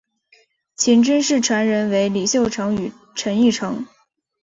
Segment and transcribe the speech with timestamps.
[0.75, 3.85] 秦军事传人为李秀成与陈玉成。